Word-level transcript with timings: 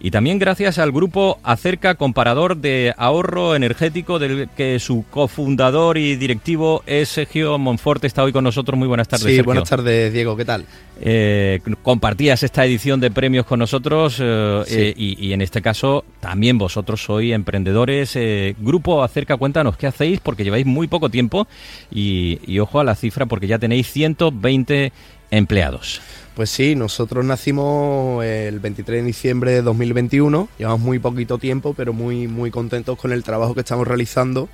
Y 0.00 0.12
también 0.12 0.38
gracias 0.38 0.78
al 0.78 0.92
grupo 0.92 1.40
Acerca, 1.42 1.96
comparador 1.96 2.56
de 2.58 2.94
ahorro 2.96 3.56
energético, 3.56 4.20
del 4.20 4.48
que 4.56 4.78
su 4.78 5.04
cofundador 5.10 5.98
y 5.98 6.14
directivo 6.14 6.84
es 6.86 7.08
Sergio 7.08 7.58
Monforte. 7.58 8.06
Está 8.06 8.22
hoy 8.22 8.32
con 8.32 8.44
nosotros. 8.44 8.78
Muy 8.78 8.86
buenas 8.86 9.08
tardes, 9.08 9.24
Sí, 9.26 9.30
Sergio. 9.30 9.44
buenas 9.46 9.68
tardes, 9.68 10.12
Diego. 10.12 10.36
¿Qué 10.36 10.44
tal? 10.44 10.66
Eh, 11.00 11.60
compartías 11.82 12.42
esta 12.44 12.64
edición 12.64 13.00
de 13.00 13.10
premios 13.10 13.44
con 13.44 13.58
nosotros 13.58 14.18
eh, 14.20 14.62
Sí. 14.66 14.74
eh, 14.78 14.94
y, 14.96 15.26
y 15.26 15.32
en 15.32 15.40
este 15.42 15.62
caso 15.62 16.04
también 16.20 16.58
vosotros 16.58 17.02
sois 17.02 17.32
emprendedores. 17.32 18.16
Grupo 18.60 19.02
Acerca, 19.02 19.36
cuéntanos 19.36 19.76
qué 19.76 19.88
hacéis 19.88 20.20
porque 20.20 20.44
lleváis 20.44 20.64
muy 20.66 20.86
poco 20.86 21.08
tiempo 21.08 21.48
y, 21.90 22.38
y 22.46 22.60
ojo 22.60 22.78
a 22.78 22.84
la 22.84 22.94
cifra 22.94 23.26
porque 23.26 23.48
ya 23.48 23.58
tenéis 23.58 23.90
120 23.92 24.92
empleados. 25.30 26.00
Pues 26.34 26.50
sí, 26.50 26.76
nosotros 26.76 27.24
nacimos 27.24 28.24
el 28.24 28.60
23 28.60 29.00
de 29.02 29.06
diciembre 29.06 29.50
de 29.52 29.62
2021. 29.62 30.48
Llevamos 30.58 30.80
muy 30.80 30.98
poquito 31.00 31.38
tiempo, 31.38 31.74
pero 31.76 31.92
muy, 31.92 32.28
muy 32.28 32.50
contentos 32.50 32.96
con 32.98 33.12
el 33.12 33.24
trabajo 33.24 33.54
que 33.54 33.60
estamos 33.60 33.88
realizando 33.88 34.48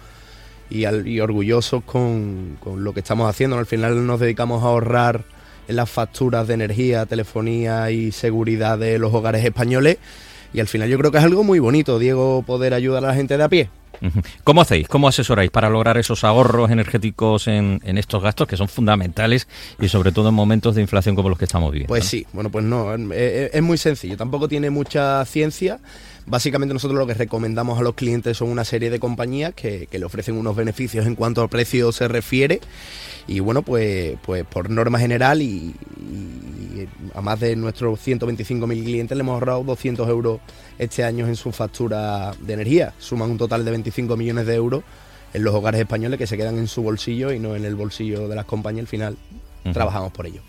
y, 0.70 0.84
al- 0.86 1.20
orgullosos 1.20 1.84
con, 1.84 2.56
con 2.60 2.84
lo 2.84 2.94
que 2.94 3.00
estamos 3.00 3.28
haciendo. 3.28 3.58
Al 3.58 3.66
final 3.66 4.06
nos 4.06 4.18
dedicamos 4.20 4.62
a 4.62 4.68
ahorrar 4.68 5.24
en 5.68 5.76
las 5.76 5.90
facturas 5.90 6.48
de 6.48 6.54
energía, 6.54 7.04
telefonía 7.06 7.90
y 7.90 8.12
seguridad 8.12 8.78
de 8.78 8.98
los 8.98 9.12
hogares 9.12 9.44
españoles. 9.44 9.98
Y 10.54 10.60
al 10.60 10.68
final 10.68 10.88
yo 10.88 10.96
creo 10.98 11.10
que 11.10 11.18
es 11.18 11.24
algo 11.24 11.44
muy 11.44 11.58
bonito, 11.58 11.98
Diego, 11.98 12.42
poder 12.46 12.72
ayudar 12.74 13.04
a 13.04 13.08
la 13.08 13.14
gente 13.14 13.36
de 13.36 13.44
a 13.44 13.48
pie. 13.48 13.68
¿Cómo 14.44 14.60
hacéis? 14.60 14.88
¿Cómo 14.88 15.08
asesoráis 15.08 15.50
para 15.50 15.68
lograr 15.70 15.96
esos 15.98 16.24
ahorros 16.24 16.70
energéticos 16.70 17.48
en, 17.48 17.80
en 17.84 17.98
estos 17.98 18.22
gastos 18.22 18.46
que 18.48 18.56
son 18.56 18.68
fundamentales 18.68 19.48
y 19.80 19.88
sobre 19.88 20.12
todo 20.12 20.28
en 20.28 20.34
momentos 20.34 20.74
de 20.74 20.82
inflación 20.82 21.14
como 21.16 21.28
los 21.28 21.38
que 21.38 21.44
estamos 21.44 21.70
viviendo? 21.72 21.88
Pues 21.88 22.04
¿no? 22.04 22.10
sí, 22.10 22.26
bueno, 22.32 22.50
pues 22.50 22.64
no, 22.64 22.94
es, 22.94 23.00
es- 23.12 23.54
es 23.54 23.62
muy 23.62 23.78
sencillo, 23.78 24.16
tampoco 24.16 24.48
tiene 24.48 24.70
mucha 24.70 25.24
ciencia. 25.24 25.78
Básicamente 26.26 26.72
nosotros 26.72 26.98
lo 26.98 27.06
que 27.06 27.14
recomendamos 27.14 27.78
a 27.78 27.82
los 27.82 27.94
clientes 27.94 28.36
son 28.36 28.48
una 28.48 28.64
serie 28.64 28.90
de 28.90 28.98
compañías 28.98 29.54
que, 29.54 29.86
que 29.86 29.98
le 29.98 30.04
ofrecen 30.04 30.36
unos 30.36 30.56
beneficios 30.56 31.06
en 31.06 31.14
cuanto 31.14 31.42
al 31.42 31.48
precio 31.48 31.92
se 31.92 32.08
refiere. 32.08 32.60
Y 33.26 33.40
bueno, 33.40 33.62
pues, 33.62 34.16
pues 34.24 34.44
por 34.44 34.70
norma 34.70 34.98
general 34.98 35.42
y, 35.42 35.74
y 35.98 36.88
a 37.14 37.20
más 37.20 37.40
de 37.40 37.56
nuestros 37.56 38.00
125.000 38.06 38.84
clientes 38.84 39.16
le 39.16 39.20
hemos 39.20 39.34
ahorrado 39.34 39.64
200 39.64 40.08
euros 40.08 40.40
este 40.78 41.04
año 41.04 41.26
en 41.26 41.36
su 41.36 41.52
factura 41.52 42.32
de 42.40 42.52
energía. 42.54 42.94
Suman 42.98 43.30
un 43.30 43.38
total 43.38 43.64
de 43.64 43.70
25 43.70 44.16
millones 44.16 44.46
de 44.46 44.54
euros 44.54 44.82
en 45.32 45.44
los 45.44 45.54
hogares 45.54 45.80
españoles 45.80 46.18
que 46.18 46.26
se 46.26 46.36
quedan 46.36 46.58
en 46.58 46.68
su 46.68 46.82
bolsillo 46.82 47.32
y 47.32 47.38
no 47.38 47.54
en 47.56 47.64
el 47.64 47.74
bolsillo 47.74 48.28
de 48.28 48.34
las 48.34 48.44
compañías. 48.44 48.84
Al 48.84 48.88
final 48.88 49.16
trabajamos 49.72 50.12
por 50.12 50.26
ello. 50.26 50.40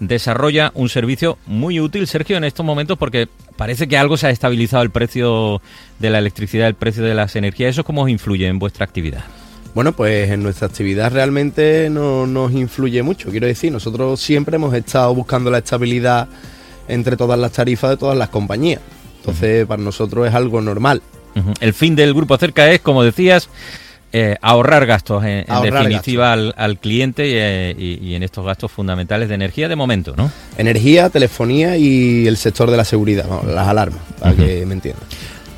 Desarrolla 0.00 0.72
un 0.74 0.88
servicio 0.88 1.38
muy 1.46 1.80
útil, 1.80 2.06
Sergio, 2.06 2.36
en 2.36 2.44
estos 2.44 2.66
momentos 2.66 2.98
porque 2.98 3.28
parece 3.56 3.86
que 3.86 3.96
algo 3.96 4.16
se 4.16 4.26
ha 4.26 4.30
estabilizado 4.30 4.82
el 4.82 4.90
precio 4.90 5.62
de 5.98 6.10
la 6.10 6.18
electricidad, 6.18 6.68
el 6.68 6.74
precio 6.74 7.02
de 7.04 7.14
las 7.14 7.36
energías. 7.36 7.70
¿Eso 7.70 7.84
cómo 7.84 8.02
os 8.02 8.10
influye 8.10 8.46
en 8.46 8.58
vuestra 8.58 8.84
actividad? 8.84 9.24
Bueno, 9.74 9.92
pues 9.92 10.30
en 10.30 10.42
nuestra 10.42 10.68
actividad 10.68 11.12
realmente 11.12 11.88
no 11.90 12.26
nos 12.26 12.52
influye 12.52 13.02
mucho. 13.02 13.30
Quiero 13.30 13.46
decir, 13.46 13.72
nosotros 13.72 14.20
siempre 14.20 14.56
hemos 14.56 14.72
estado 14.74 15.12
buscando 15.14 15.50
la 15.50 15.58
estabilidad 15.58 16.28
entre 16.86 17.16
todas 17.16 17.38
las 17.38 17.52
tarifas 17.52 17.90
de 17.90 17.96
todas 17.96 18.16
las 18.16 18.28
compañías. 18.28 18.80
Entonces, 19.18 19.66
para 19.66 19.82
nosotros 19.82 20.28
es 20.28 20.34
algo 20.34 20.60
normal. 20.60 21.02
El 21.60 21.74
fin 21.74 21.96
del 21.96 22.14
grupo 22.14 22.36
cerca 22.36 22.70
es, 22.70 22.80
como 22.80 23.02
decías, 23.02 23.48
eh, 24.16 24.36
ahorrar 24.42 24.86
gastos, 24.86 25.24
en, 25.24 25.44
definitiva, 25.60 26.32
al, 26.32 26.54
al 26.56 26.78
cliente 26.78 27.24
eh, 27.26 27.74
y, 27.76 27.98
y 28.10 28.14
en 28.14 28.22
estos 28.22 28.46
gastos 28.46 28.70
fundamentales 28.70 29.28
de 29.28 29.34
energía 29.34 29.68
de 29.68 29.74
momento, 29.74 30.14
¿no? 30.16 30.30
Energía, 30.56 31.10
telefonía 31.10 31.76
y 31.76 32.28
el 32.28 32.36
sector 32.36 32.70
de 32.70 32.76
la 32.76 32.84
seguridad, 32.84 33.26
las 33.44 33.66
alarmas, 33.66 33.98
para 34.20 34.36
que 34.36 34.64
me 34.66 34.74
entiendan. 34.74 35.02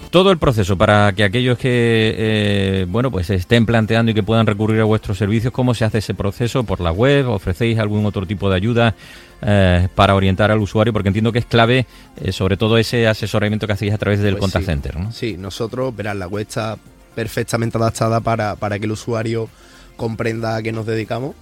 Todo 0.08 0.30
el 0.30 0.38
proceso 0.38 0.78
para 0.78 1.12
que 1.12 1.24
aquellos 1.24 1.58
que 1.58 2.14
eh, 2.16 2.86
bueno 2.88 3.10
pues 3.10 3.26
se 3.26 3.34
estén 3.34 3.66
planteando 3.66 4.12
y 4.12 4.14
que 4.14 4.22
puedan 4.22 4.46
recurrir 4.46 4.80
a 4.80 4.84
vuestros 4.84 5.18
servicios, 5.18 5.52
¿cómo 5.52 5.74
se 5.74 5.84
hace 5.84 5.98
ese 5.98 6.14
proceso? 6.14 6.64
¿Por 6.64 6.80
la 6.80 6.92
web? 6.92 7.28
¿Ofrecéis 7.28 7.78
algún 7.78 8.06
otro 8.06 8.24
tipo 8.24 8.48
de 8.48 8.56
ayuda 8.56 8.94
eh, 9.42 9.88
para 9.94 10.14
orientar 10.14 10.50
al 10.50 10.60
usuario? 10.60 10.94
Porque 10.94 11.08
entiendo 11.08 11.30
que 11.32 11.40
es 11.40 11.44
clave 11.44 11.84
eh, 12.22 12.32
sobre 12.32 12.56
todo 12.56 12.78
ese 12.78 13.06
asesoramiento 13.06 13.66
que 13.66 13.74
hacéis 13.74 13.92
a 13.92 13.98
través 13.98 14.20
del 14.20 14.34
Pues 14.36 14.40
contact 14.40 14.64
sí. 14.64 14.70
center, 14.70 14.96
¿no? 14.98 15.12
Sí, 15.12 15.36
nosotros, 15.38 15.94
verás, 15.94 16.16
la 16.16 16.28
web 16.28 16.46
está 16.48 16.78
perfectamente 17.16 17.78
adaptada 17.78 18.20
para, 18.20 18.54
para 18.54 18.78
que 18.78 18.84
el 18.84 18.92
usuario 18.92 19.48
comprenda 19.96 20.54
a 20.54 20.62
qué 20.62 20.70
nos 20.70 20.86
dedicamos. 20.86 21.34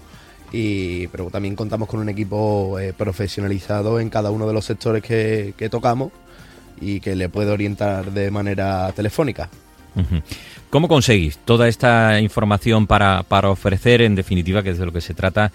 Y, 0.53 1.09
pero 1.09 1.31
también 1.31 1.57
contamos 1.57 1.89
con 1.89 1.99
un 1.99 2.09
equipo 2.09 2.79
eh, 2.79 2.95
profesionalizado 2.97 3.99
en 3.99 4.09
cada 4.09 4.31
uno 4.31 4.47
de 4.47 4.53
los 4.55 4.65
sectores 4.65 5.03
que, 5.03 5.53
que 5.59 5.69
tocamos 5.69 6.13
y 6.81 7.01
que 7.01 7.17
le 7.17 7.29
puede 7.29 7.51
orientar 7.51 8.13
de 8.13 8.31
manera 8.31 8.91
telefónica. 8.93 9.51
¿Cómo 10.71 10.89
conseguís 10.89 11.39
toda 11.39 11.69
esta 11.69 12.21
información 12.21 12.87
para, 12.87 13.23
para 13.25 13.51
ofrecer, 13.51 14.01
en 14.03 14.15
definitiva, 14.15 14.63
que 14.63 14.71
es 14.71 14.79
de 14.79 14.87
lo 14.87 14.93
que 14.93 15.01
se 15.01 15.15
trata, 15.15 15.53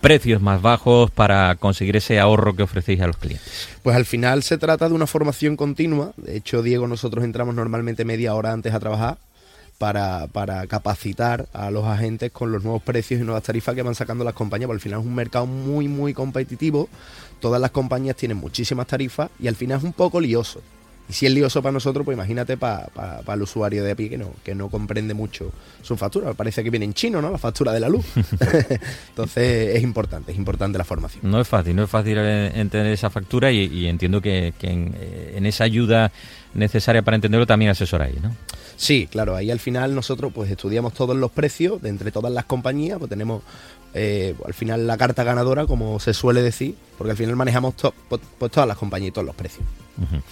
precios 0.00 0.40
más 0.40 0.60
bajos 0.60 1.10
para 1.10 1.54
conseguir 1.56 1.96
ese 1.96 2.20
ahorro 2.20 2.54
que 2.54 2.62
ofrecéis 2.62 3.00
a 3.00 3.06
los 3.06 3.16
clientes? 3.16 3.68
Pues 3.82 3.96
al 3.96 4.04
final 4.04 4.42
se 4.42 4.56
trata 4.56 4.88
de 4.88 4.94
una 4.94 5.06
formación 5.06 5.56
continua. 5.56 6.12
De 6.16 6.36
hecho, 6.36 6.62
Diego, 6.62 6.86
nosotros 6.86 7.24
entramos 7.24 7.54
normalmente 7.54 8.04
media 8.04 8.34
hora 8.34 8.52
antes 8.52 8.72
a 8.72 8.80
trabajar 8.80 9.18
para, 9.78 10.26
para 10.26 10.66
capacitar 10.66 11.48
a 11.52 11.70
los 11.70 11.86
agentes 11.86 12.32
con 12.32 12.52
los 12.52 12.64
nuevos 12.64 12.82
precios 12.82 13.20
y 13.20 13.24
nuevas 13.24 13.44
tarifas 13.44 13.74
que 13.74 13.82
van 13.82 13.94
sacando 13.94 14.24
las 14.24 14.34
compañías. 14.34 14.66
Porque 14.66 14.78
al 14.78 14.82
final 14.82 15.00
es 15.00 15.06
un 15.06 15.14
mercado 15.14 15.46
muy, 15.46 15.88
muy 15.88 16.12
competitivo. 16.12 16.88
Todas 17.40 17.60
las 17.60 17.70
compañías 17.70 18.16
tienen 18.16 18.36
muchísimas 18.36 18.88
tarifas 18.88 19.30
y 19.38 19.46
al 19.46 19.56
final 19.56 19.78
es 19.78 19.84
un 19.84 19.92
poco 19.92 20.20
lioso. 20.20 20.60
Y 21.08 21.12
si 21.14 21.24
es 21.26 21.32
lioso 21.32 21.62
para 21.62 21.72
nosotros, 21.72 22.04
pues 22.04 22.14
imagínate 22.16 22.56
para 22.58 22.90
el 23.32 23.42
usuario 23.42 23.82
de 23.82 23.92
a 23.92 23.94
pie 23.96 24.10
que 24.10 24.18
no, 24.18 24.32
que 24.44 24.54
no 24.54 24.68
comprende 24.68 25.14
mucho 25.14 25.50
su 25.82 25.96
factura. 25.96 26.34
Parece 26.34 26.62
que 26.62 26.68
viene 26.70 26.84
en 26.84 26.92
chino, 26.94 27.22
¿no? 27.22 27.30
La 27.30 27.38
factura 27.38 27.72
de 27.72 27.80
la 27.80 27.88
luz. 27.88 28.04
Entonces 29.10 29.76
es 29.76 29.82
importante, 29.82 30.32
es 30.32 30.38
importante 30.38 30.78
la 30.78 30.84
formación. 30.84 31.28
No 31.30 31.40
es 31.40 31.48
fácil, 31.48 31.74
no 31.76 31.84
es 31.84 31.90
fácil 31.90 32.16
eh, 32.18 32.52
entender 32.54 32.92
esa 32.92 33.10
factura 33.10 33.50
y, 33.50 33.64
y 33.66 33.86
entiendo 33.86 34.20
que, 34.20 34.52
que 34.58 34.70
en, 34.70 34.94
eh, 34.98 35.34
en 35.36 35.46
esa 35.46 35.64
ayuda 35.64 36.12
necesaria 36.54 37.02
para 37.02 37.14
entenderlo 37.16 37.46
también 37.46 37.70
asesoráis, 37.70 38.20
¿no? 38.22 38.34
Sí, 38.76 39.08
claro, 39.10 39.34
ahí 39.34 39.50
al 39.50 39.58
final 39.58 39.94
nosotros 39.94 40.32
pues 40.34 40.50
estudiamos 40.50 40.94
todos 40.94 41.16
los 41.16 41.30
precios 41.32 41.82
de 41.82 41.88
entre 41.88 42.12
todas 42.12 42.32
las 42.32 42.44
compañías, 42.44 42.98
pues 42.98 43.08
tenemos 43.08 43.42
eh, 43.94 44.34
al 44.44 44.54
final 44.54 44.86
la 44.86 44.96
carta 44.96 45.24
ganadora, 45.24 45.66
como 45.66 45.98
se 45.98 46.14
suele 46.14 46.42
decir, 46.42 46.74
porque 46.96 47.10
al 47.12 47.16
final 47.16 47.34
manejamos 47.34 47.76
to- 47.76 47.94
pues, 48.08 48.20
pues 48.38 48.52
todas 48.52 48.68
las 48.68 48.76
compañías 48.78 49.08
y 49.08 49.12
todos 49.12 49.26
los 49.26 49.34
precios. 49.34 49.64
Ujú. 50.00 50.22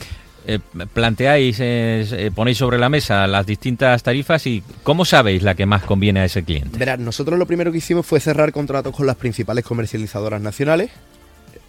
Eh, 0.48 0.60
planteáis, 0.94 1.56
eh, 1.60 2.30
ponéis 2.34 2.58
sobre 2.58 2.78
la 2.78 2.88
mesa 2.88 3.26
las 3.26 3.44
distintas 3.46 4.02
tarifas 4.04 4.46
y 4.46 4.62
¿cómo 4.84 5.04
sabéis 5.04 5.42
la 5.42 5.56
que 5.56 5.66
más 5.66 5.82
conviene 5.82 6.20
a 6.20 6.24
ese 6.24 6.44
cliente? 6.44 6.78
Verás, 6.78 7.00
nosotros 7.00 7.36
lo 7.38 7.46
primero 7.46 7.72
que 7.72 7.78
hicimos 7.78 8.06
fue 8.06 8.20
cerrar 8.20 8.52
contratos 8.52 8.94
con 8.94 9.06
las 9.06 9.16
principales 9.16 9.64
comercializadoras 9.64 10.40
nacionales. 10.40 10.90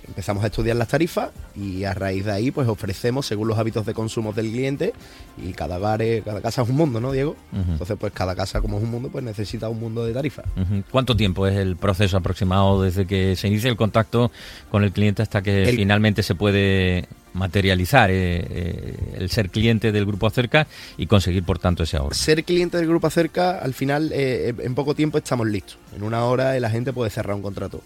empezamos 0.07 0.41
a 0.43 0.47
estudiar 0.47 0.77
las 0.77 0.87
tarifas 0.87 1.31
y 1.53 1.83
a 1.83 1.93
raíz 1.93 2.23
de 2.23 2.31
ahí 2.31 2.49
pues 2.49 2.65
ofrecemos 2.69 3.25
según 3.25 3.49
los 3.49 3.57
hábitos 3.57 3.85
de 3.85 3.93
consumo 3.93 4.31
del 4.31 4.49
cliente 4.49 4.93
y 5.37 5.51
cada 5.51 5.77
hogar 5.79 6.01
es- 6.01 6.23
cada 6.23 6.39
casa 6.41 6.61
es 6.61 6.69
un 6.69 6.77
mundo, 6.77 7.01
¿no, 7.01 7.11
Diego? 7.11 7.35
Entonces 7.53 7.97
pues 7.99 8.13
cada 8.13 8.33
casa 8.33 8.61
como 8.61 8.77
es 8.77 8.83
un 8.85 8.89
mundo 8.91 9.09
pues 9.11 9.21
necesita 9.25 9.67
un 9.67 9.79
mundo 9.81 10.05
de 10.05 10.13
tarifas. 10.13 10.45
¿Cuánto 10.91 11.17
tiempo 11.17 11.45
es 11.45 11.57
el 11.57 11.75
proceso 11.75 12.15
aproximado 12.15 12.81
desde 12.83 13.05
que 13.05 13.35
se 13.35 13.49
inicia 13.49 13.69
el 13.69 13.75
contacto 13.75 14.31
con 14.71 14.85
el 14.85 14.93
cliente 14.93 15.23
hasta 15.23 15.41
que 15.41 15.63
El- 15.67 15.75
finalmente 15.75 16.23
se 16.23 16.35
puede 16.35 17.05
materializar 17.37 18.09
eh, 18.11 18.45
eh, 18.49 18.95
el 19.17 19.29
ser 19.29 19.49
cliente 19.49 19.91
del 19.91 20.05
grupo 20.05 20.27
Acerca 20.27 20.67
y 20.97 21.05
conseguir 21.05 21.43
por 21.43 21.59
tanto 21.59 21.83
ese 21.83 21.97
ahorro? 21.97 22.15
Ser 22.15 22.43
cliente 22.43 22.77
del 22.77 22.87
grupo 22.87 23.07
Acerca, 23.07 23.59
al 23.59 23.73
final 23.73 24.11
eh, 24.13 24.53
en 24.59 24.75
poco 24.75 24.95
tiempo 24.95 25.17
estamos 25.17 25.47
listos. 25.47 25.77
En 25.95 26.03
una 26.03 26.25
hora 26.25 26.59
la 26.59 26.69
gente 26.69 26.91
puede 26.91 27.09
cerrar 27.09 27.35
un 27.35 27.41
contrato. 27.41 27.81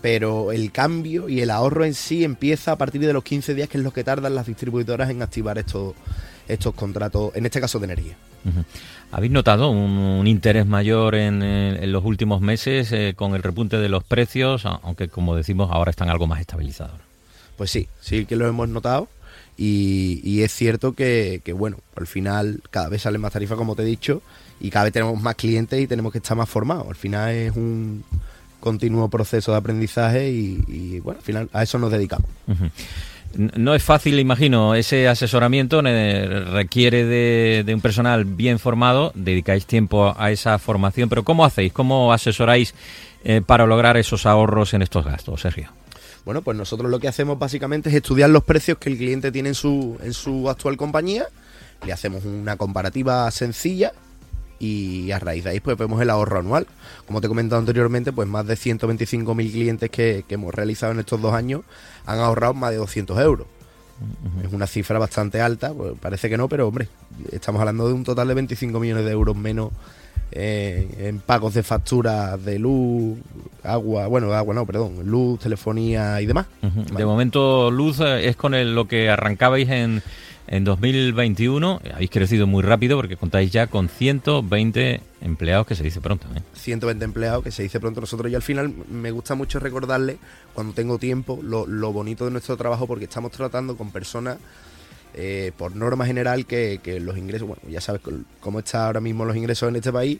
Pero 0.00 0.52
el 0.52 0.72
cambio 0.72 1.28
y 1.28 1.40
el 1.40 1.50
ahorro 1.50 1.84
en 1.84 1.94
sí 1.94 2.22
empieza 2.22 2.72
a 2.72 2.76
partir 2.76 3.00
de 3.00 3.12
los 3.12 3.24
15 3.24 3.54
días, 3.54 3.68
que 3.68 3.78
es 3.78 3.84
lo 3.84 3.92
que 3.92 4.04
tardan 4.04 4.34
las 4.34 4.46
distribuidoras 4.46 5.10
en 5.10 5.22
activar 5.22 5.58
estos, 5.58 5.94
estos 6.46 6.74
contratos, 6.74 7.34
en 7.34 7.46
este 7.46 7.60
caso 7.60 7.78
de 7.78 7.86
energía. 7.86 8.16
¿Habéis 9.10 9.32
notado 9.32 9.70
un, 9.70 9.98
un 9.98 10.26
interés 10.28 10.66
mayor 10.66 11.16
en, 11.16 11.42
en 11.42 11.92
los 11.92 12.04
últimos 12.04 12.40
meses 12.40 13.14
con 13.16 13.34
el 13.34 13.42
repunte 13.42 13.78
de 13.78 13.88
los 13.88 14.04
precios, 14.04 14.66
aunque 14.66 15.08
como 15.08 15.34
decimos 15.34 15.70
ahora 15.72 15.90
están 15.90 16.10
algo 16.10 16.28
más 16.28 16.40
estabilizados? 16.40 17.05
Pues 17.56 17.70
sí, 17.70 17.88
sí 18.00 18.26
que 18.26 18.36
lo 18.36 18.46
hemos 18.46 18.68
notado. 18.68 19.08
Y, 19.58 20.42
es 20.42 20.52
cierto 20.52 20.92
que, 20.92 21.40
bueno, 21.56 21.78
al 21.96 22.06
final 22.06 22.60
cada 22.70 22.88
vez 22.88 23.02
salen 23.02 23.20
más 23.20 23.32
tarifas, 23.32 23.56
como 23.56 23.74
te 23.74 23.82
he 23.82 23.86
dicho, 23.86 24.22
y 24.60 24.70
cada 24.70 24.84
vez 24.84 24.92
tenemos 24.92 25.20
más 25.20 25.34
clientes 25.34 25.80
y 25.80 25.86
tenemos 25.86 26.12
que 26.12 26.18
estar 26.18 26.36
más 26.36 26.48
formados. 26.48 26.86
Al 26.88 26.96
final 26.96 27.30
es 27.30 27.56
un 27.56 28.04
continuo 28.60 29.08
proceso 29.08 29.52
de 29.52 29.58
aprendizaje 29.58 30.30
y, 30.30 31.00
bueno, 31.00 31.18
al 31.20 31.24
final 31.24 31.48
a 31.52 31.62
eso 31.62 31.78
nos 31.78 31.90
dedicamos. 31.90 32.28
No 33.34 33.74
es 33.74 33.82
fácil, 33.82 34.18
imagino, 34.18 34.74
ese 34.74 35.08
asesoramiento 35.08 35.82
requiere 35.82 37.04
de, 37.04 37.64
de 37.66 37.74
un 37.74 37.80
personal 37.80 38.24
bien 38.24 38.58
formado, 38.58 39.12
dedicáis 39.14 39.66
tiempo 39.66 40.14
a 40.16 40.30
esa 40.30 40.58
formación, 40.58 41.08
pero 41.08 41.22
¿cómo 41.22 41.44
hacéis? 41.44 41.72
¿Cómo 41.72 42.12
asesoráis 42.12 42.74
eh, 43.24 43.42
para 43.44 43.66
lograr 43.66 43.96
esos 43.96 44.24
ahorros 44.24 44.72
en 44.72 44.82
estos 44.82 45.04
gastos, 45.04 45.40
Sergio? 45.40 45.70
Bueno, 46.26 46.42
pues 46.42 46.58
nosotros 46.58 46.90
lo 46.90 46.98
que 46.98 47.06
hacemos 47.06 47.38
básicamente 47.38 47.88
es 47.88 47.94
estudiar 47.94 48.28
los 48.30 48.42
precios 48.42 48.78
que 48.78 48.90
el 48.90 48.96
cliente 48.96 49.30
tiene 49.30 49.50
en 49.50 49.54
su, 49.54 49.96
en 50.02 50.12
su 50.12 50.50
actual 50.50 50.76
compañía, 50.76 51.28
le 51.86 51.92
hacemos 51.92 52.24
una 52.24 52.56
comparativa 52.56 53.30
sencilla 53.30 53.92
y 54.58 55.12
a 55.12 55.20
raíz 55.20 55.44
de 55.44 55.50
ahí 55.50 55.60
pues 55.60 55.78
vemos 55.78 56.02
el 56.02 56.10
ahorro 56.10 56.40
anual. 56.40 56.66
Como 57.06 57.20
te 57.20 57.28
he 57.28 57.30
comentado 57.30 57.60
anteriormente, 57.60 58.12
pues 58.12 58.26
más 58.26 58.44
de 58.44 58.54
125.000 58.54 59.52
clientes 59.52 59.88
que, 59.88 60.24
que 60.26 60.34
hemos 60.34 60.52
realizado 60.52 60.90
en 60.90 60.98
estos 60.98 61.22
dos 61.22 61.32
años 61.32 61.62
han 62.06 62.18
ahorrado 62.18 62.54
más 62.54 62.72
de 62.72 62.78
200 62.78 63.16
euros. 63.20 63.46
Es 64.44 64.52
una 64.52 64.66
cifra 64.66 64.98
bastante 64.98 65.40
alta, 65.40 65.72
pues 65.72 65.92
parece 66.00 66.28
que 66.28 66.36
no, 66.36 66.48
pero 66.48 66.66
hombre, 66.66 66.88
estamos 67.30 67.60
hablando 67.60 67.86
de 67.86 67.94
un 67.94 68.02
total 68.02 68.26
de 68.26 68.34
25 68.34 68.80
millones 68.80 69.04
de 69.04 69.12
euros 69.12 69.36
menos 69.36 69.70
eh, 70.32 70.88
en 70.98 71.20
pagos 71.20 71.54
de 71.54 71.62
facturas 71.62 72.44
de 72.44 72.58
luz, 72.58 73.18
agua, 73.62 74.06
bueno, 74.06 74.32
agua 74.32 74.54
no, 74.54 74.66
perdón, 74.66 74.94
luz, 75.04 75.40
telefonía 75.40 76.20
y 76.20 76.26
demás. 76.26 76.46
Vale. 76.62 76.84
De 76.96 77.04
momento, 77.06 77.70
Luz 77.70 78.00
eh, 78.00 78.28
es 78.28 78.36
con 78.36 78.54
el- 78.54 78.74
lo 78.74 78.86
que 78.88 79.08
arrancabais 79.08 79.68
en, 79.68 80.02
en 80.48 80.64
2021. 80.64 81.80
Habéis 81.94 82.10
crecido 82.10 82.46
muy 82.46 82.62
rápido 82.62 82.96
porque 82.96 83.16
contáis 83.16 83.50
ya 83.50 83.66
con 83.68 83.88
120 83.88 85.00
empleados, 85.22 85.66
que 85.66 85.74
se 85.74 85.82
dice 85.84 86.00
pronto. 86.00 86.26
¿eh? 86.36 86.40
120 86.54 87.04
empleados, 87.04 87.42
que 87.42 87.50
se 87.50 87.62
dice 87.62 87.80
pronto 87.80 88.00
nosotros. 88.00 88.30
Y 88.30 88.34
al 88.34 88.42
final 88.42 88.72
me 88.90 89.10
gusta 89.10 89.34
mucho 89.34 89.58
recordarle, 89.58 90.18
cuando 90.54 90.72
tengo 90.74 90.98
tiempo, 90.98 91.40
lo, 91.42 91.66
lo 91.66 91.92
bonito 91.92 92.24
de 92.24 92.30
nuestro 92.30 92.56
trabajo, 92.56 92.86
porque 92.86 93.04
estamos 93.04 93.30
tratando 93.32 93.76
con 93.76 93.90
personas, 93.90 94.38
eh, 95.18 95.52
por 95.56 95.74
norma 95.74 96.04
general, 96.04 96.44
que, 96.44 96.78
los 97.00 97.16
ingresos, 97.16 97.48
bueno, 97.48 97.62
ya 97.70 97.80
sabes 97.80 98.02
cómo 98.40 98.58
están 98.58 98.82
ahora 98.82 99.00
mismo 99.00 99.24
los 99.24 99.34
ingresos 99.34 99.66
en 99.70 99.76
este 99.76 99.90
país 99.90 100.18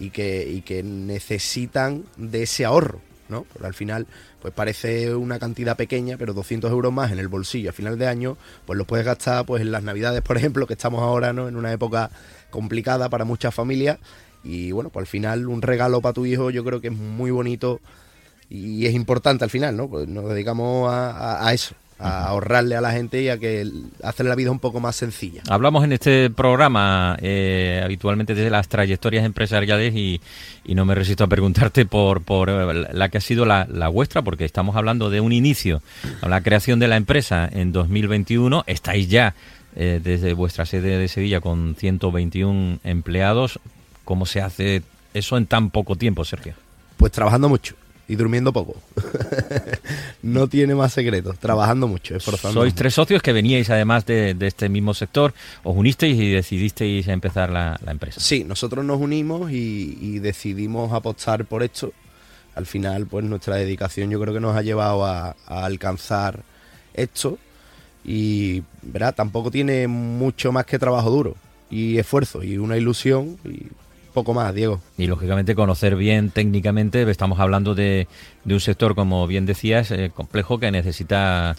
y 0.00 0.08
que, 0.08 0.48
y 0.48 0.62
que 0.62 0.82
necesitan 0.82 2.04
de 2.16 2.44
ese 2.44 2.64
ahorro, 2.64 3.02
¿no? 3.28 3.44
Porque 3.52 3.66
al 3.66 3.74
final, 3.74 4.06
pues 4.40 4.54
parece 4.54 5.14
una 5.14 5.38
cantidad 5.38 5.76
pequeña, 5.76 6.16
pero 6.16 6.32
200 6.32 6.70
euros 6.70 6.90
más 6.90 7.12
en 7.12 7.18
el 7.18 7.28
bolsillo 7.28 7.68
a 7.68 7.72
final 7.74 7.98
de 7.98 8.06
año, 8.06 8.38
pues 8.64 8.78
los 8.78 8.86
puedes 8.86 9.04
gastar 9.04 9.44
pues 9.44 9.60
en 9.60 9.70
las 9.70 9.82
navidades, 9.82 10.22
por 10.22 10.38
ejemplo, 10.38 10.66
que 10.66 10.72
estamos 10.72 11.02
ahora, 11.02 11.34
¿no? 11.34 11.46
En 11.46 11.56
una 11.56 11.70
época 11.70 12.10
complicada 12.48 13.10
para 13.10 13.26
muchas 13.26 13.54
familias 13.54 13.98
y 14.42 14.72
bueno, 14.72 14.88
pues 14.88 15.02
al 15.02 15.08
final 15.08 15.46
un 15.48 15.60
regalo 15.60 16.00
para 16.00 16.14
tu 16.14 16.24
hijo 16.24 16.48
yo 16.48 16.64
creo 16.64 16.80
que 16.80 16.88
es 16.88 16.96
muy 16.96 17.30
bonito 17.30 17.80
y 18.48 18.86
es 18.86 18.94
importante 18.94 19.44
al 19.44 19.50
final, 19.50 19.76
¿no? 19.76 19.90
Pues 19.90 20.08
nos 20.08 20.26
dedicamos 20.30 20.88
a 20.90 21.52
eso, 21.52 21.74
a 21.98 22.26
ahorrarle 22.26 22.76
a 22.76 22.80
la 22.80 22.92
gente 22.92 23.22
y 23.22 23.28
a 23.28 23.38
que 23.38 23.68
hacerle 24.02 24.30
la 24.30 24.36
vida 24.36 24.50
un 24.50 24.60
poco 24.60 24.80
más 24.80 24.96
sencilla. 24.96 25.42
Hablamos 25.48 25.84
en 25.84 25.92
este 25.92 26.30
programa 26.30 27.16
eh, 27.20 27.80
habitualmente 27.84 28.34
de 28.34 28.50
las 28.50 28.68
trayectorias 28.68 29.24
empresariales 29.24 29.94
y, 29.94 30.20
y 30.64 30.74
no 30.74 30.84
me 30.84 30.94
resisto 30.94 31.24
a 31.24 31.26
preguntarte 31.26 31.86
por, 31.86 32.22
por 32.22 32.50
eh, 32.50 32.86
la 32.92 33.08
que 33.08 33.18
ha 33.18 33.20
sido 33.20 33.44
la, 33.44 33.66
la 33.68 33.88
vuestra, 33.88 34.22
porque 34.22 34.44
estamos 34.44 34.76
hablando 34.76 35.10
de 35.10 35.20
un 35.20 35.32
inicio 35.32 35.82
a 36.22 36.28
la 36.28 36.40
creación 36.40 36.78
de 36.78 36.88
la 36.88 36.96
empresa 36.96 37.48
en 37.50 37.72
2021. 37.72 38.64
Estáis 38.66 39.08
ya 39.08 39.34
eh, 39.74 40.00
desde 40.02 40.32
vuestra 40.34 40.66
sede 40.66 40.98
de 40.98 41.08
Sevilla 41.08 41.40
con 41.40 41.74
121 41.76 42.78
empleados. 42.84 43.58
¿Cómo 44.04 44.24
se 44.24 44.40
hace 44.40 44.82
eso 45.14 45.36
en 45.36 45.46
tan 45.46 45.70
poco 45.70 45.96
tiempo, 45.96 46.24
Sergio? 46.24 46.54
Pues 46.96 47.12
trabajando 47.12 47.48
mucho 47.48 47.74
y 48.08 48.16
durmiendo 48.16 48.52
poco. 48.52 48.74
no 50.22 50.48
tiene 50.48 50.74
más 50.74 50.94
secretos, 50.94 51.38
trabajando 51.38 51.86
mucho, 51.86 52.16
esforzando. 52.16 52.60
Sois 52.60 52.74
tres 52.74 52.94
socios 52.94 53.22
que 53.22 53.32
veníais 53.32 53.68
además 53.68 54.06
de, 54.06 54.34
de 54.34 54.46
este 54.46 54.70
mismo 54.70 54.94
sector, 54.94 55.34
os 55.62 55.76
unisteis 55.76 56.18
y 56.18 56.30
decidisteis 56.30 57.06
empezar 57.08 57.50
la, 57.50 57.78
la 57.84 57.92
empresa. 57.92 58.18
Sí, 58.20 58.44
nosotros 58.44 58.84
nos 58.84 58.98
unimos 59.00 59.52
y, 59.52 59.98
y 60.00 60.18
decidimos 60.20 60.92
apostar 60.92 61.44
por 61.44 61.62
esto. 61.62 61.92
Al 62.54 62.66
final, 62.66 63.06
pues 63.06 63.24
nuestra 63.24 63.56
dedicación 63.56 64.10
yo 64.10 64.18
creo 64.20 64.34
que 64.34 64.40
nos 64.40 64.56
ha 64.56 64.62
llevado 64.62 65.04
a, 65.04 65.36
a 65.46 65.64
alcanzar 65.64 66.42
esto. 66.94 67.38
Y, 68.04 68.62
verá, 68.82 69.12
tampoco 69.12 69.50
tiene 69.50 69.86
mucho 69.86 70.50
más 70.50 70.64
que 70.64 70.78
trabajo 70.78 71.10
duro 71.10 71.36
y 71.70 71.98
esfuerzo 71.98 72.42
y 72.42 72.56
una 72.56 72.78
ilusión 72.78 73.36
y 73.44 73.66
poco 74.18 74.34
más, 74.34 74.52
Diego. 74.52 74.80
Y 74.96 75.06
lógicamente 75.06 75.54
conocer 75.54 75.94
bien 75.94 76.30
técnicamente, 76.30 77.08
estamos 77.08 77.38
hablando 77.38 77.76
de, 77.76 78.08
de 78.44 78.54
un 78.54 78.58
sector, 78.58 78.96
como 78.96 79.28
bien 79.28 79.46
decías, 79.46 79.92
eh, 79.92 80.10
complejo 80.12 80.58
que 80.58 80.72
necesita 80.72 81.54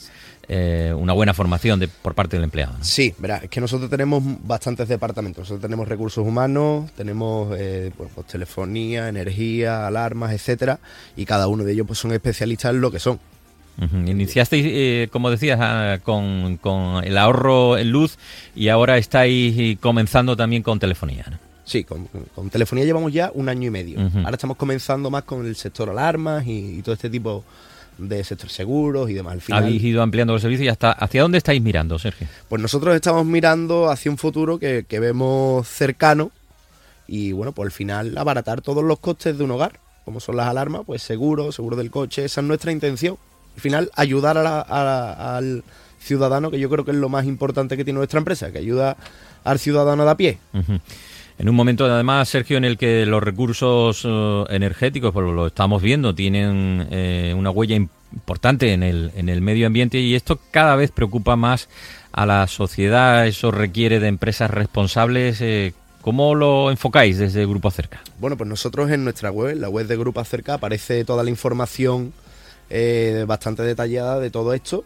eh, 0.50 0.94
una 0.94 1.14
buena 1.14 1.34
formación 1.34 1.80
de, 1.80 1.88
por 1.88 2.16
parte 2.16 2.36
del 2.36 2.44
empleado. 2.44 2.74
¿no? 2.78 2.84
Sí, 2.84 3.14
verá, 3.18 3.38
es 3.38 3.50
que 3.50 3.62
nosotros 3.62 3.90
tenemos 3.90 4.22
bastantes 4.44 4.90
departamentos. 4.90 5.44
Nosotros 5.44 5.62
tenemos 5.62 5.88
recursos 5.88 6.28
humanos, 6.28 6.92
tenemos 6.98 7.56
eh, 7.58 7.94
bueno, 7.98 8.12
pues, 8.14 8.28
telefonía, 8.28 9.08
energía, 9.08 9.88
alarmas, 9.88 10.34
etcétera, 10.34 10.80
y 11.16 11.24
cada 11.26 11.48
uno 11.48 11.64
de 11.64 11.72
ellos 11.72 11.88
pues 11.88 12.00
son 12.00 12.12
especialistas 12.12 12.74
en 12.74 12.82
lo 12.82 12.92
que 12.92 13.00
son. 13.00 13.22
Ujú. 13.82 13.98
Iniciasteis, 14.06 14.66
eh, 14.68 15.08
como 15.14 15.32
decías, 15.32 15.60
ah, 15.62 16.00
con, 16.04 16.58
con 16.58 17.06
el 17.06 17.18
ahorro 17.18 17.78
en 17.78 17.90
luz 17.90 18.18
y 18.54 18.68
ahora 18.68 18.98
estáis 18.98 19.78
comenzando 19.80 20.36
también 20.36 20.62
con 20.62 20.78
telefonía. 20.78 21.26
¿no? 21.32 21.49
Sí, 21.70 21.84
con, 21.84 22.08
con 22.34 22.50
telefonía 22.50 22.84
llevamos 22.84 23.14
ya 23.14 23.32
un 23.34 23.48
año 23.48 23.68
y 23.68 23.70
medio. 23.70 24.00
Ahora 24.00 24.32
estamos 24.32 24.58
comenzando 24.58 25.10
más 25.12 25.24
con 25.24 25.46
el 25.46 25.56
sector 25.56 25.90
alarmas 25.90 26.46
y, 26.48 26.80
y 26.80 26.82
todo 26.82 26.94
este 26.96 27.10
tipo 27.12 27.44
de 28.00 28.24
sector 28.24 28.50
seguros 28.50 29.10
y 29.10 29.14
demás. 29.14 29.34
Al 29.34 29.42
final, 29.42 29.64
Habéis 29.64 29.84
ido 29.84 30.02
ampliando 30.02 30.34
los 30.34 30.42
servicios 30.42 30.66
y 30.66 30.70
hasta 30.70 30.92
hacia 30.94 31.22
dónde 31.22 31.38
estáis 31.38 31.62
mirando, 31.62 32.00
Sergio. 32.00 32.28
pues 32.48 32.62
nosotros 32.62 32.96
estamos 32.96 33.26
mirando 33.26 33.90
hacia 33.92 34.10
un 34.10 34.18
futuro 34.18 34.58
que, 34.58 34.86
que 34.88 35.00
vemos 35.00 35.68
cercano 35.68 36.32
y 37.08 37.34
bueno, 37.34 37.52
pues 37.52 37.68
al 37.68 37.72
final 37.72 38.18
abaratar 38.18 38.62
todos 38.62 38.84
los 38.84 39.00
costes 39.00 39.38
de 39.38 39.44
un 39.44 39.52
hogar, 39.52 39.80
como 40.06 40.20
son 40.20 40.38
las 40.38 40.48
alarmas, 40.48 40.82
pues 40.86 41.02
seguro, 41.04 41.52
seguro 41.52 41.76
del 41.76 41.92
coche, 41.92 42.26
esa 42.26 42.42
es 42.42 42.48
nuestra 42.48 42.72
intención. 42.72 43.18
Al 43.56 43.62
final 43.62 43.92
ayudar 43.96 44.38
a 44.38 44.44
la- 44.44 44.62
a 44.62 44.84
la- 44.84 45.38
al 45.38 45.64
ciudadano, 46.00 46.50
que 46.50 46.60
yo 46.60 46.70
creo 46.70 46.86
que 46.86 46.92
es 46.92 46.98
lo 46.98 47.10
más 47.10 47.26
importante 47.26 47.76
que 47.78 47.84
tiene 47.84 47.98
nuestra 47.98 48.18
empresa, 48.20 48.52
que 48.52 48.60
ayuda 48.60 48.96
al 49.44 49.60
ciudadano 49.60 50.06
de 50.06 50.12
a 50.12 50.16
pie. 50.18 50.38
Ujú. 50.54 50.80
En 51.40 51.48
un 51.48 51.56
momento, 51.56 51.86
además, 51.86 52.28
Sergio, 52.28 52.58
en 52.58 52.66
el 52.66 52.78
que 52.78 53.06
los 53.06 53.24
recursos 53.24 54.02
eh, 54.04 54.44
energéticos, 54.50 55.14
pues 55.14 55.26
lo 55.26 55.48
estamos 55.48 55.82
viendo, 55.82 56.14
tienen 56.14 56.86
eh, 56.92 57.34
una 57.36 57.50
huella 57.50 57.78
importante 57.78 58.74
en 58.74 58.84
el, 58.84 59.14
en 59.16 59.30
el 59.30 59.40
medio 59.40 59.66
ambiente 59.66 60.00
y 60.00 60.16
esto 60.16 60.38
cada 60.52 60.76
vez 60.76 60.92
preocupa 60.92 61.38
más 61.38 61.70
a 62.12 62.26
la 62.26 62.46
sociedad. 62.48 63.26
Eso 63.26 63.52
requiere 63.52 64.02
de 64.02 64.10
empresas 64.10 64.52
responsables. 64.52 65.40
eh, 65.40 65.74
¿Cómo 66.02 66.36
lo 66.36 66.72
enfocáis 66.72 67.18
desde 67.18 67.46
Grupo 67.46 67.70
Acerca? 67.70 68.02
Bueno, 68.20 68.36
pues 68.36 68.50
nosotros 68.50 68.92
en 68.92 69.06
nuestra 69.06 69.32
web, 69.32 69.52
en 69.52 69.62
la 69.62 69.70
web 69.70 69.88
de 69.88 69.96
Grupo 69.96 70.20
Acerca, 70.20 70.56
aparece 70.56 71.06
toda 71.06 71.24
la 71.24 71.30
información 71.30 72.12
bastante 73.26 73.64
detallada 73.64 74.20
de 74.20 74.30
todo 74.30 74.54
esto. 74.54 74.84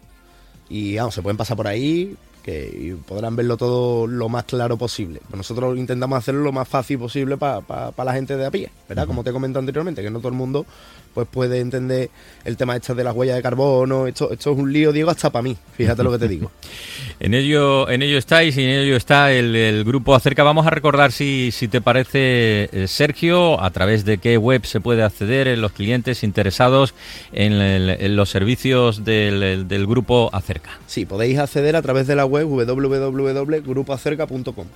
Y 0.68 0.96
vamos, 0.96 1.14
se 1.14 1.22
pueden 1.22 1.36
pasar 1.36 1.56
por 1.56 1.66
ahí, 1.66 2.16
que 2.44 2.94
podrán 3.08 3.36
verlo 3.36 3.56
todo 3.56 4.06
lo 4.06 4.28
más 4.28 4.44
claro 4.44 4.76
posible. 4.76 5.20
Pues 5.22 5.36
nosotros 5.38 5.78
intentamos 5.78 6.18
hacerlo 6.18 6.42
lo 6.42 6.52
más 6.52 6.68
fácil 6.68 6.98
posible 6.98 7.38
para 7.38 7.94
la 7.96 8.12
gente 8.12 8.36
de 8.36 8.44
a 8.44 8.50
pie, 8.50 8.70
¿verdad? 8.86 9.06
Como 9.06 9.24
te 9.24 9.30
he 9.30 9.32
comentado 9.32 9.60
anteriormente, 9.60 10.02
que 10.02 10.10
no 10.10 10.18
todo 10.18 10.28
el 10.28 10.34
mundo 10.34 10.66
pues 11.14 11.28
puede 11.28 11.60
entender 11.60 12.10
el 12.44 12.56
tema 12.56 12.76
este 12.76 12.92
de 12.94 13.04
las 13.04 13.14
huellas 13.14 13.36
de 13.36 13.42
carbono. 13.42 14.06
Esto, 14.06 14.30
esto 14.32 14.52
es 14.52 14.58
un 14.58 14.72
lío, 14.72 14.92
Diego, 14.92 15.10
hasta 15.10 15.30
para 15.30 15.44
mí. 15.44 15.56
Fíjate 15.74 16.02
lo 16.02 16.10
que 16.10 16.18
te 16.18 16.28
digo. 16.28 16.50
en 17.24 17.32
ello, 17.32 17.88
en 17.88 18.02
ello 18.02 18.18
estáis 18.18 18.58
y 18.58 18.64
en 18.64 18.68
ello 18.68 18.96
está 18.96 19.32
el, 19.32 19.82
grupo 19.84 20.14
Acerca. 20.14 20.42
Vamos 20.42 20.66
a 20.66 20.70
recordar 20.70 21.10
si, 21.10 21.52
si 21.52 21.68
te 21.68 21.80
parece, 21.80 22.68
eh, 22.70 22.86
Sergio, 22.86 23.62
a 23.62 23.70
través 23.70 24.04
de 24.04 24.18
qué 24.18 24.36
web 24.36 24.66
se 24.66 24.82
puede 24.82 25.02
acceder 25.02 25.48
en 25.48 25.62
los 25.62 25.72
clientes 25.72 26.22
interesados 26.22 26.92
en, 27.32 28.14
los 28.14 28.28
servicios 28.28 29.06
del, 29.06 29.66
del 29.66 29.86
grupo 29.86 30.28
Acerca. 30.34 30.72
Sí, 30.86 31.06
podéis 31.06 31.38
acceder 31.38 31.76
a 31.76 31.82
través 31.82 32.06
de 32.06 32.14
la 32.14 32.26
web 32.26 32.46
www.grupoacerca.com. 32.46 34.66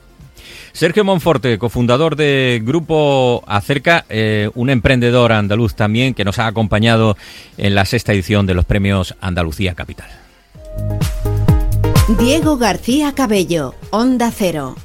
Sergio 0.73 1.05
Monforte, 1.05 1.59
cofundador 1.59 2.17
de 2.17 2.63
Grupo 2.65 3.45
Acerca, 3.47 4.07
eh, 4.09 4.49
un 4.55 4.71
emprendedor 4.71 5.33
andaluz 5.33 5.75
también 5.75 6.15
que 6.15 6.25
nos 6.25 6.39
ha 6.39 6.47
acompañado 6.47 7.15
en 7.59 7.75
la 7.75 7.85
sexta 7.85 8.15
edición 8.15 8.47
de 8.47 8.55
los 8.55 8.65
premios 8.65 9.15
Andalucía 9.21 9.75
Capital. 9.75 10.28
Diego 12.17 12.57
García 12.57 13.13
Cabello, 13.15 13.75
Onda 13.91 14.31
Cero. 14.31 14.77